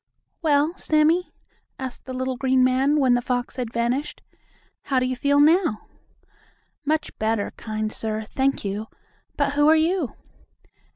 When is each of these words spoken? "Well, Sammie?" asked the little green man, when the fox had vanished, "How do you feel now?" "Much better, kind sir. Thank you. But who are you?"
"Well, 0.41 0.75
Sammie?" 0.77 1.31
asked 1.77 2.05
the 2.05 2.13
little 2.15 2.35
green 2.35 2.63
man, 2.63 2.99
when 2.99 3.13
the 3.13 3.21
fox 3.21 3.57
had 3.57 3.71
vanished, 3.71 4.23
"How 4.85 4.97
do 4.97 5.05
you 5.05 5.15
feel 5.15 5.39
now?" 5.39 5.85
"Much 6.83 7.15
better, 7.19 7.51
kind 7.51 7.93
sir. 7.93 8.23
Thank 8.23 8.65
you. 8.65 8.87
But 9.37 9.53
who 9.53 9.69
are 9.69 9.75
you?" 9.75 10.15